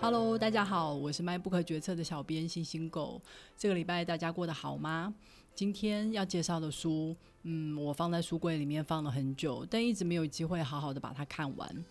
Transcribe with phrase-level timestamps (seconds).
[0.00, 3.20] Hello，大家好，我是卖不可决策的小编星星狗。
[3.56, 5.12] 这个礼拜大家过得好吗？
[5.56, 11.84] 今天要介绍的书，嗯，我放在书柜里面放了很久，但一直没有机会好好的把它看完。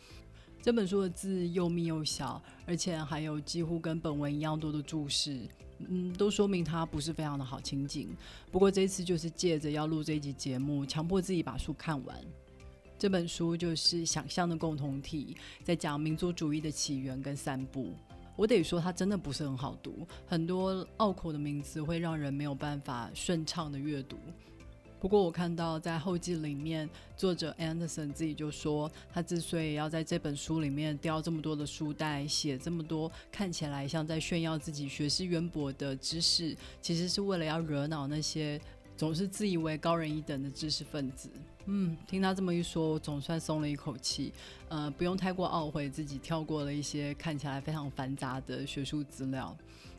[0.62, 5.42] 这本书的字又密又小，而且还有几乎跟本文一样多的注释，
[5.80, 8.16] 嗯，都说明它不是非常的好情景。
[8.50, 12.18] 不过这次就是借着要录这一集节目，强迫自己把书看完。
[13.00, 17.94] 这本书就是《想象的共同体》，在讲民族主义的起源跟散布。
[18.36, 24.18] 我得说，它真的不是很好读，很多拗口的名词会让人没有办法顺畅的阅读。
[25.00, 38.60] 不过，我看到在后记里面，作者 Anderson 自己就说，他之所以要在这本书里面雕这么多的书袋，写这么多看起来像在炫耀自己学识渊博的知识，其实是为了要惹恼那些。
[38.98, 41.30] 总是自以为高人一等的知识分子，
[41.68, 44.34] 嗯，听他这么一说，我总算松了一口气，
[44.70, 49.56] 呃，不用太过懊悔自己跳过了一些看起来非常繁杂的学术资料。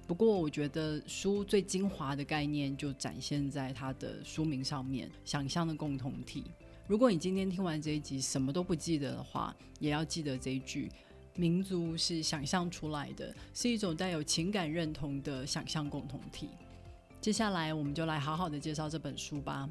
[0.06, 6.44] 不过，我觉得书最精华的概念就展现在它的书名上面——想象的共同体。
[6.88, 10.90] 如果你今天听完这一集什么都不记得的话，也要记得这一句：
[11.36, 16.48] 民族是想象出来的，是一种带有情感认同的想象共同体。
[17.20, 19.68] 接下来，我们就来好好的介绍这本书吧。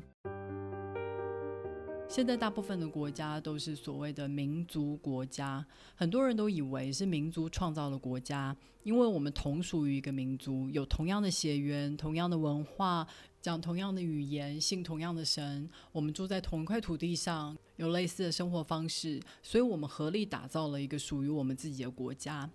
[2.09, 13.07] 现在大部分的国家都是所谓的民族国家，很多人都以为是民族创造了国家，因为我们同属于一个民族，有同样的血缘、同样的文化、
[13.41, 22.49] 讲同样的语言、信同样的神，我们住在同一块土地上，有类似的生活方式，所以我们合力打造了一个属于我们自己的国家。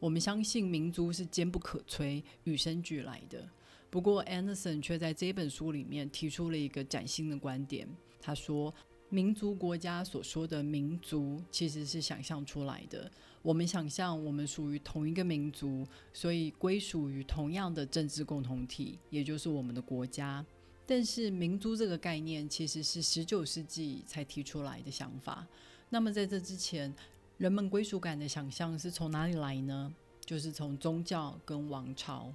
[0.00, 3.46] 我们相信民族是坚不可摧、与生俱来的。
[3.90, 7.88] 不过，Anderson 却在这本书里面提出了一个崭新的观点。
[8.20, 8.74] 他说，
[9.08, 13.10] 民族国家所说的民族其实是想象出来的。
[13.40, 20.44] 我们想象我们属于同一个民族，所以归属于同样的政治共同体，也就是我们的国家。
[20.84, 25.46] 但是，民族这个概念其实是十九世纪才提出来的想法。
[25.88, 26.94] 那么，在这之前，
[27.38, 29.94] 人们归属感的想象是从哪里来呢？
[30.26, 32.30] 就是从宗教跟王朝。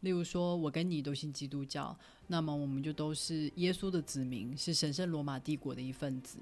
[0.00, 1.96] 例如说，我跟你都信基督教，
[2.26, 6.38] 那么我们就都是耶稣的子民，是神圣罗马帝国的一份子；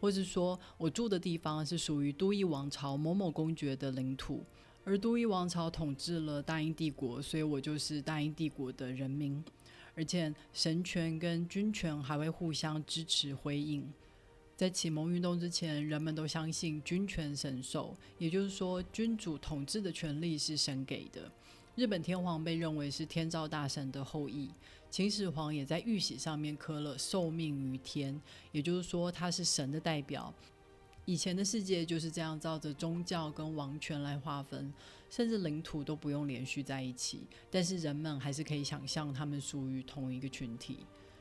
[0.00, 4.44] 或是说我住的地方是属于都邑王朝某某公爵的领土，
[4.84, 9.42] 而都邑王朝统治了大英帝国，所以我就是大英帝国的人民。
[9.94, 13.84] 而且神权跟君权还会互相支持回应。
[14.54, 21.30] 在启蒙运动之前，人们都相信君权神授，也就是说，君主统治的权利是神给的。
[21.78, 24.50] 日本天皇被认为是天照大神的后裔，
[24.90, 30.34] 秦始皇也在玉玺上面刻了“受命于天”，也就是说他是神的代表。
[31.04, 34.74] 以前的世界就是这样，照着宗教跟王权来划分，
[35.08, 40.78] 甚至领土都不用连续在一起，但是人们还是可以想象他们属于同一个群体。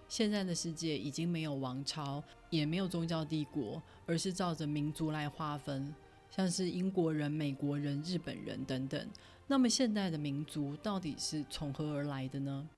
[0.10, 5.94] 现在的世界已经没有王朝，也没有宗教帝国，而是照着民族来划分。
[6.38, 9.10] 像是英国人、美国人、日本人等等。
[9.48, 12.70] 那么，现代的民族到底是从何而来的呢？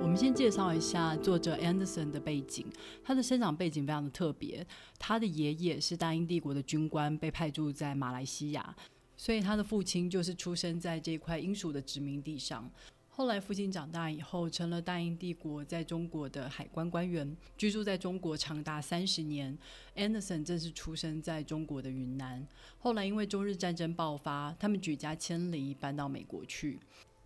[0.00, 2.66] 我们先介绍一下作者 Anderson 的背景。
[3.04, 4.66] 他的生长背景非常的特别，
[4.98, 8.74] 他的爷爷是大英帝国的军官，被派驻在马来西亚，
[9.16, 12.68] 所以他的父亲就是出生在这块英属的殖民地上。
[13.14, 19.56] 后来，父亲长大以后，成了大英帝国在中国的海关官员，居住在中国长达三十年。
[19.94, 22.48] Anderson 正是出生在中国的云南。
[22.78, 26.80] 后来，因为中日战争爆发，他们举家迁离，搬到美国去。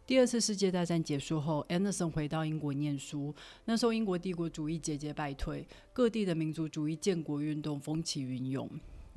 [0.04, 3.32] 第二次世界大战结束后，Anderson 回到英国念书。
[3.64, 8.68] 那时候，英国帝国主义节节败退，各地的民族主义建国运动风起云涌。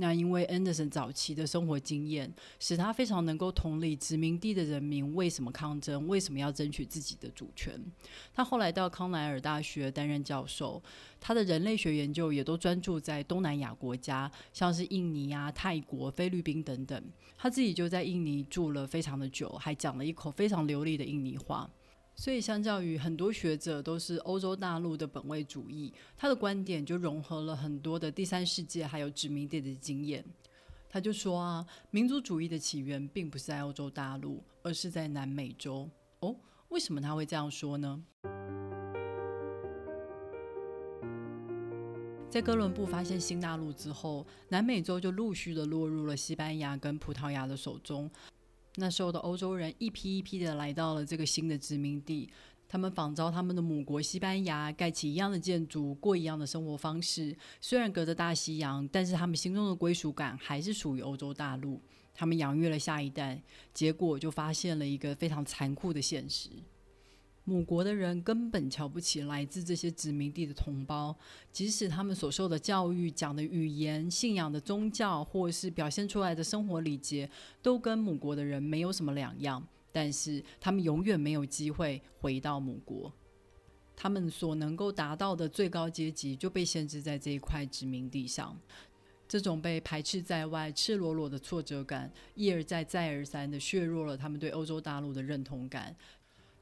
[0.02, 7.78] 那因为 Anderson 早期的生活经验，使他非常能够同理殖民地的人民为什么抗争，为什么要争取自己的主权。
[8.34, 10.82] 他后来到康奈尔大学担任教授，
[11.20, 17.04] 他的人类学研究也都专注在东南亚国家，像是印尼啊、泰国、菲律宾等等。
[17.38, 21.70] 他自己就在印尼住了非常的久，还讲了一口非常流利的印尼话。
[22.20, 30.22] 所以，相较于很多学者都是欧洲大陆的本位主义，他的观点就融合了很多的第三世界还有殖民地的经验。
[30.90, 35.90] 他就说啊，民族主义的起源并不是在欧洲大陆，而是在南美洲。
[36.20, 36.36] 哦，
[36.68, 38.04] 为什么他会这样说呢？
[42.30, 48.12] 在哥伦布发现新大陆之后，南美洲就陆续的落入了西班牙跟葡萄牙的手中。
[48.80, 52.30] 那时候的欧洲人一批一批的来到了这个新的殖民地，
[52.68, 57.36] 他们仿照他们的母国西班牙，盖起一样的建筑，过一样的生活方式。
[57.60, 61.82] 虽然隔着大西洋，但是他们心中的归属感还是属于欧洲大陆。
[62.14, 63.42] 他们养育了下一代，
[63.74, 66.50] 结果就发现了一个非常残酷的现实：
[67.50, 71.16] 母国的人根本瞧不起来自这些殖民地的同胞，
[71.52, 77.28] 即使他们所受的教育、讲的语言、信仰的宗教，或是表现出来的生活礼节，
[77.64, 79.68] 都跟母国的人没有什么两样。
[79.92, 83.12] 但是他们永远没有机会回到母国，
[83.96, 88.56] 他们所能够达到的最高阶级就被限制在这一块殖民地上。
[89.28, 95.96] 这种被排斥在外、赤裸裸的挫折感，一而再、再而三的削弱了他们对欧洲大陆的认同感，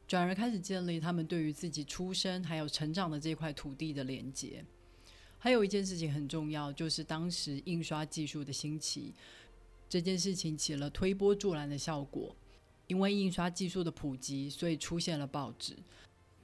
[0.07, 4.63] 转而开始建立他们对于自己出生还有成长的这块土地的连接。
[5.37, 9.13] 还有一件事情很重要，就是当时印刷技术的兴起，
[9.89, 12.35] 这件事情起了推波助澜的效果。
[12.87, 15.75] 因为印刷技术的普及，所以出现了报纸。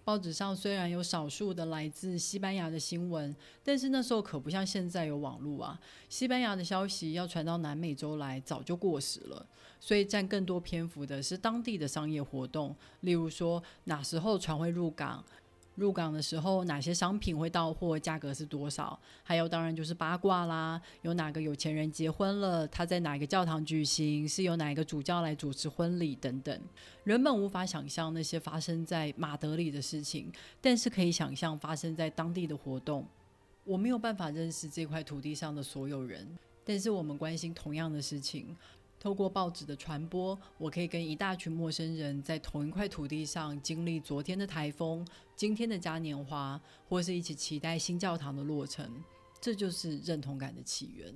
[0.04, 3.34] 报纸上虽然有少数的来自西班牙的新闻，
[3.64, 5.80] 但是那时候可不像现在有网络啊。
[6.10, 9.46] 西班牙的消息要传到南美洲来，早就过时了。
[9.80, 15.24] 所以占更多篇幅的是当地的商业活动，例如说哪时候船会入港。
[15.76, 17.98] 入港的时候，哪些商品会到货？
[17.98, 19.00] 价格是多少？
[19.24, 20.80] 还有，当然就是八卦啦。
[21.02, 22.68] 有哪个有钱人结婚了？
[22.68, 24.28] 他在哪个教堂举行？
[24.28, 26.16] 是由哪一个主教来主持婚礼？
[26.16, 26.62] 等等。
[27.04, 30.32] 人们无法想象那些发生在马德里的事情，
[30.62, 33.06] 但是可以想象发生在当地的活动。
[33.64, 36.28] 我没有办法认识这块土地上的所有人，
[36.64, 38.56] 但是我们关心同样的事情。
[39.04, 45.06] 透过报纸的传播，我可以跟一大群陌生人在同一块土地上经历昨天的台风、
[45.36, 46.58] 今天的嘉年华，
[46.88, 48.90] 或是一起期待新教堂的落成。
[49.42, 51.14] 这就是认同感的起源。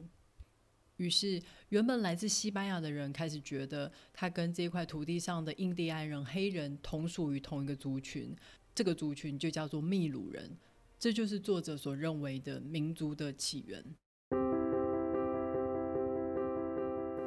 [0.98, 8.36] 于是，原本来自西班牙的人开始觉得，他跟这块土地上的印第安人、黑人同属于同一个族群。
[8.76, 10.58] 这个族群就叫做秘鲁人。
[11.00, 13.82] 这就是作者所认为的民族的起源。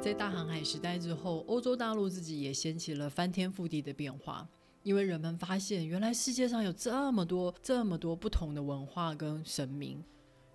[0.01, 4.49] 在大航海时代之后，欧洲大陆自己也掀起了翻天覆地的变化，
[4.81, 10.03] 因为人们发现，原来世界上有这么多、这么多不同的文化跟神明。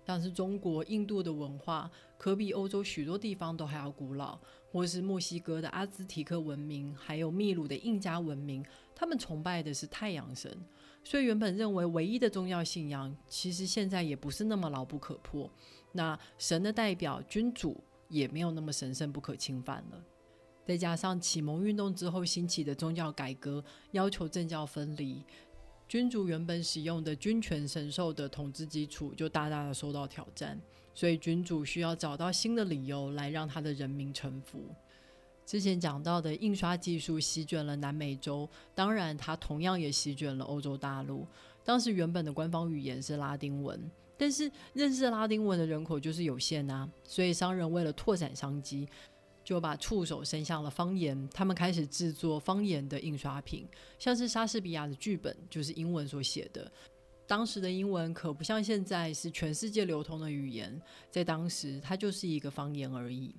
[0.05, 4.37] 像是中国、印度的文化，可比欧洲许多地方都还要古老；
[4.69, 10.57] 或是墨西哥的阿兹提克文明，还有秘鲁的印加文明，他们崇拜的是太阳神。
[11.05, 15.49] 所以原本认为唯一的宗教信仰，其实现在也不是那么牢不可破。
[15.93, 17.81] 那神的代表君主。
[18.09, 20.03] 也没有那么神圣不可侵犯了。
[20.65, 25.23] 再加上启蒙运动之后兴起的宗教改革，要求政教分离，
[25.87, 30.59] 君主原本使用的君权神授的统治基础就大大的受到挑战。
[30.93, 34.63] 所以君主需要找到新的理由来让他的人民臣服。
[35.45, 41.25] 之前讲到的印刷技术席卷了南美洲，当然它同样也席卷了欧洲大陆。
[41.63, 43.89] 当时原本的官方语言是拉丁文。
[44.17, 48.87] 但是认识拉丁文的人口就是有限啊，所以商人为了拓展商机，
[49.43, 51.29] 就把触手伸向了方言。
[51.31, 53.67] 他们开始制作方言的印刷品，
[53.99, 56.71] 像是莎士比亚的剧本就是英文所写的。
[57.27, 60.81] 当时的英文可不像现在是全世界流通的语言，
[61.11, 63.35] 在当时它就是一个方言而已。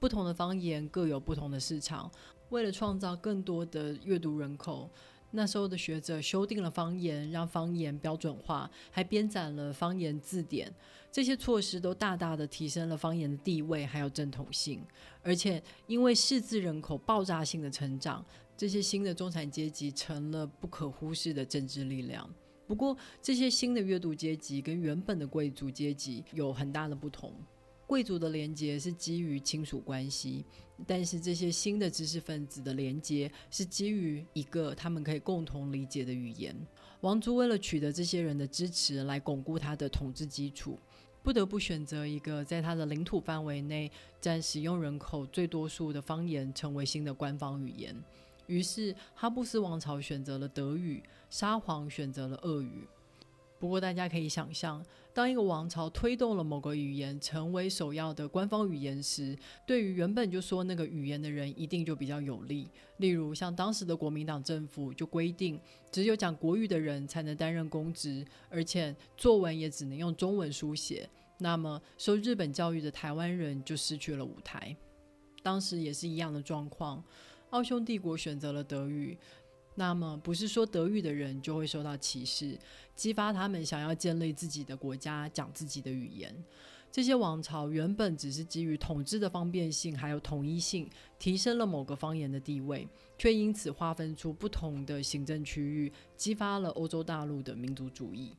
[0.00, 2.10] 不同的方言各有不同的市场，
[2.48, 4.90] 为了创造更多的阅读人口。
[5.32, 10.72] 那时候的学者修订了方言，让方言标准化，还编纂了方言字典。
[11.10, 14.82] 这些措施都大大的提升了方言的地位，还有正统性。
[15.22, 18.24] 而且，因为识字人口爆炸性的成长，
[18.56, 22.28] 这些新的中产阶级成了不可忽视的政治力量。
[22.66, 27.34] 不过，这些新的阅读阶级跟原本的贵族阶级有很大的不同。
[27.92, 30.46] 贵族的连接是基于亲属关系，
[30.86, 36.56] 但是这些新的知识分子的连接是基于一个他们可以共同理解的语言。
[37.02, 40.78] 王族为了取得这些人的支持来巩固他的统治基础，
[41.22, 47.94] 不得不选择一个在他的领土范围内占使用人口最多数的方言成为新的官方语言。
[48.46, 52.88] 于是，哈布斯王朝选择了德语，沙皇选择了俄语。
[53.62, 62.68] 不过，大家可以想象，当一个王朝推动了某个语言成为首要的官方语言时，对于原本就说那个语言的人，一定就比较有利。
[62.96, 65.60] 例如，像当时的国民党政府就规定，
[65.92, 71.08] 只有讲国语的人才能担任公职，而且作文也只能用中文书写。
[71.38, 74.76] 那么，受日本教育的台湾人就失去了舞台。
[75.40, 77.00] 当时也是一样的状况，
[77.50, 79.16] 奥匈帝国选择了德语。
[79.74, 82.58] 那么不是说德语的人就会受到歧视，
[82.94, 86.34] 激发他们想要建立自己的国家，讲自己的语言。
[86.90, 90.86] 这些王朝原本只是基于统治的方便性还有统一性，
[91.18, 92.86] 提升了某个方言的地位，
[93.16, 98.36] 却因此划分出不同的行政区域，激发了欧洲大陆的民族主义。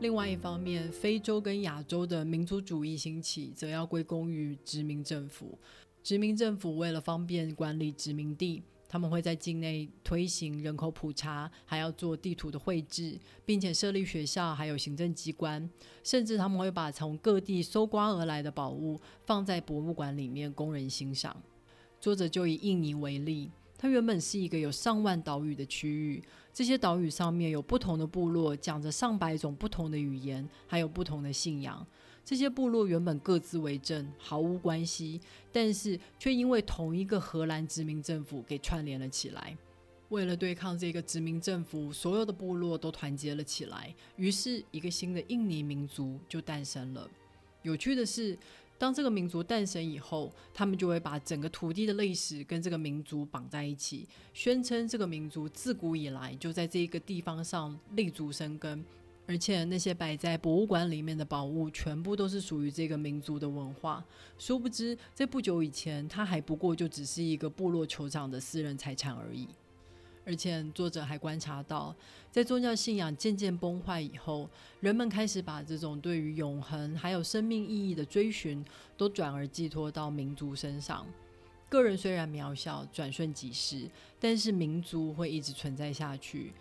[0.00, 5.58] 另外一方面，非洲跟亚洲的民族主义兴起，则要归功于殖民政府。
[6.04, 8.62] 殖民政府为了方便管理殖民地。
[8.86, 15.68] 他们会在境内推行人口普查，还要做地图的绘制，并且设立学校，还有行政机关，
[16.04, 21.34] 甚至他们会把从各地搜刮而来的宝物放在博物馆里面供人欣赏。
[22.00, 31.84] 作者就以印尼为例，它原本是一个有上万岛屿的区域，这些岛屿上面有不同的部落，讲着上百种不同的语言，还有不同的信仰。
[32.24, 35.20] 这些部落原本各自为政，毫无关系，
[35.52, 39.56] 但是却因为同一个荷兰殖民政府给串联了起来。
[40.08, 47.10] 为了对抗这个殖民政府，所有的部落都团结了起来，于是一个新的印尼民族就诞生了。
[47.62, 48.38] 有趣的是，
[48.78, 58.84] 当这个民族诞生以后，他们就会把整个土地的历史跟这个民族绑在一起，宣称这个民族自古以来就在这个地方上立足生根。
[59.26, 64.04] 而且那些摆在博物馆里面的宝物，全部都是属于这个民族的文化。
[64.38, 69.48] 殊不知，在不久以前，它还不过就只是一个部落酋长的私人财产而已。
[70.26, 71.94] 而且，作者还观察到，
[72.30, 74.48] 在宗教信仰渐渐崩坏以后，
[74.80, 78.64] 人们开始把这种对于永恒还有生命意义的追寻，
[78.96, 81.06] 都转而寄托到民族身上。
[81.68, 86.52] 个人虽然渺小，转瞬即逝，但是民族会一直存在下去。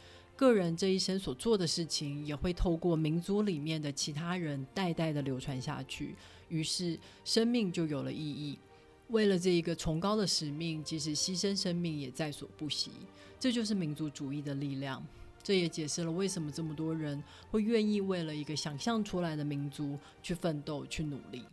[0.43, 6.15] 个人这一生所做的事情，也会透过民族里面的其他人代代的流传下去，
[6.49, 8.59] 于是生命就有了意义。
[9.07, 12.91] 为了这一个崇高的使命，即使牺牲生命也在所不惜。
[13.39, 15.01] 这就是民族主义的力量。
[15.41, 21.43] 这也解释了为什么这么多人会愿意为了一个想象出来的民族去奋斗、去努力。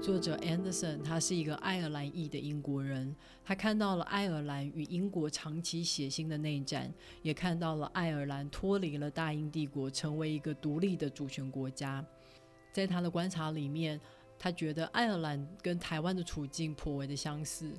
[0.00, 3.14] 作者 Anderson，他是一个爱尔兰裔的英国人。
[3.44, 6.90] 他看到了爱尔兰与英国长期血腥的内战，
[7.20, 12.02] 也看到了爱尔兰脱离了大英帝国，成为一个独立的主权国家。
[12.72, 14.00] 在他的观察里面，
[14.38, 17.70] 他觉得爱尔兰跟台湾的处境颇为的相似。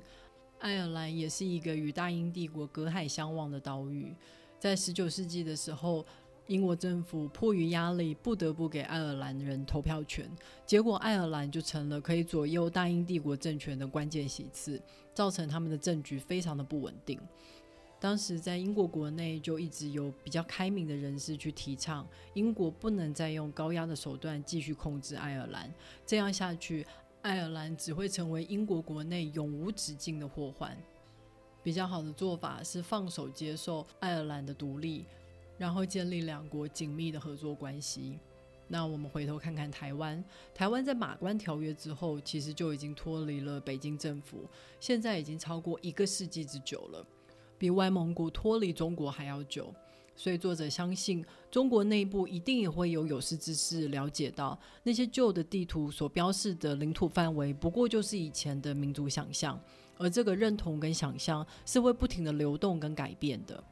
[0.60, 4.14] 爱尔兰也是一个与大英帝国隔海相望的岛屿。
[4.60, 6.06] 在十九世纪的时候。
[6.48, 10.28] 英国政府迫于压力，不得不给爱尔兰人投票权，
[10.66, 14.82] 结果爱尔兰就成了可以左右大英帝国政权的关键席次，
[15.14, 17.18] 造成他们的政局非常的不稳定。
[18.00, 25.72] 当时在英国国内就一直有比较开明的人士去提倡，英国不能再用高压的手段继续控制爱尔兰，
[26.04, 26.84] 这样下去，
[27.22, 30.76] 爱尔兰只会成为英国国内永无止境的祸患。
[31.62, 35.06] 比较好的做法是放手接受爱尔兰的独立。
[35.62, 38.18] 然后建立两国紧密的合作关系。
[38.66, 44.44] 那我们回头看看台湾，台湾在马关条约之后，其实就已经脱离了北京政府，
[44.80, 47.06] 现在已经超过一个世纪之久了，
[47.58, 49.72] 比外蒙古脱离中国还要久。
[50.16, 59.56] 所以作者相信，中国内部一定也会有有识之士了解到，那些旧的地图所标示的领土范围，不过就是以前的民族想象，
[59.96, 63.62] 而这个认同跟想象是会不停的流动跟改变的。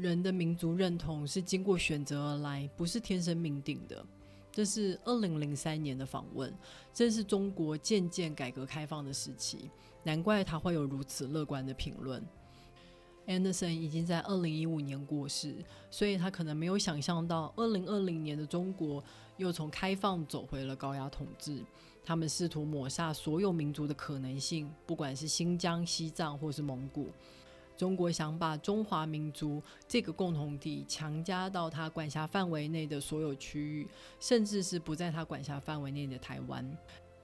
[0.00, 4.04] 人的民族认同是经过选择而来，不是天生命定的。
[4.50, 6.52] 这是二零零三年的访问，
[6.92, 9.70] 正是中国渐渐改革开放的时期，
[10.02, 12.20] 难怪他会有如此乐观的评论。
[13.26, 15.54] Anderson 已经在二零一五年过世，
[15.90, 19.04] 所以他可能没有想象到二零二零年的中国
[19.36, 21.62] 又从开放走回了高压统治。
[22.02, 27.10] 他们试图抹杀所有民族的可能性，不管是新疆、西藏或是蒙古。
[27.80, 33.88] 中国想把中华民族这个共同体强加到他管辖范围内的所有区域，
[34.20, 36.76] 甚至是不在他管辖范围内的台湾。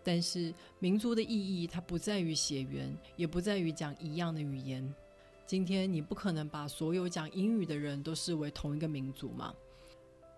[0.03, 4.95] 但是，民族的意义它不在于血缘，也不在于讲一样的语言。
[5.47, 9.53] 今天你不可能把所有讲英语的人都视为同一个民族嘛？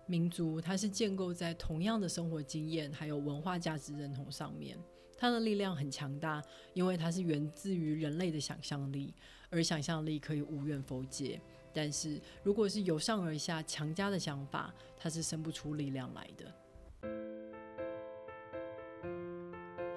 [0.05, 4.77] 民族它是建构在同样的生活经验还有文化价值认同上面，
[5.17, 9.13] 它的力量很强大，因为它是源自于人类的想象力。
[9.49, 11.41] 而想象力可以无怨否解，
[11.73, 16.53] 但是如果是由上而下强加的想法，它是生不出力量来的。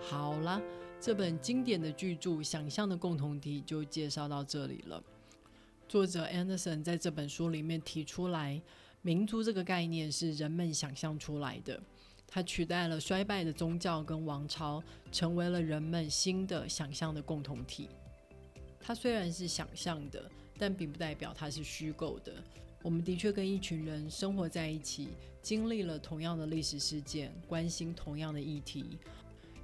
[0.01, 0.61] 好了，
[1.01, 5.03] 这本经典的巨著《想象的共同体》就介绍到这里了。
[5.89, 8.61] 作者 Anderson 在这本书里面提出来，
[9.03, 11.81] 民族这个概念是人们想象出来的，
[12.27, 14.83] 它取代了衰败的宗教跟王朝，
[15.13, 17.89] 成为了人们新的想象的共同体。
[18.83, 22.33] 它虽然是想象的，但并不代表它是虚构的。
[22.83, 25.11] 我们的确跟一群人生活在一起，
[25.41, 28.99] 经历了同样的历史事件，关心同样的议题，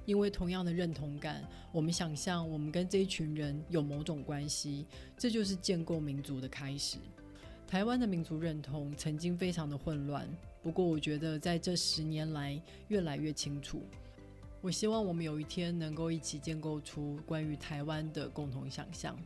[0.05, 4.85] 因为同样的认同感，我们想象我们跟这一群人有某种关系，
[5.17, 6.97] 这就是建构民族的开始。
[7.67, 10.25] 台湾的民族认同曾经非常的混乱，
[10.63, 13.83] 不过我觉得在这十年来越来越清楚。
[14.61, 19.17] 我希望我们有一天能够一起建构出关于台湾的共同想象。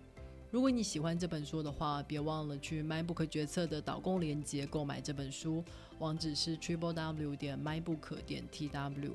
[0.52, 5.64] 如果你喜欢这本书的话，别忘了去 MyBook 决策的导购链接购买这本书，
[5.98, 9.12] 网址是 triple w 点 mybook 点 tw。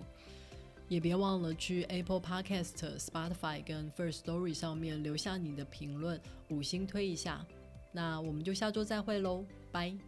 [0.89, 7.47] 也别忘了去 Apple Podcast、Spotify 跟 First Story 上面留下你的评论，五星推一下。
[7.93, 10.08] 那我们就下周再会喽，拜。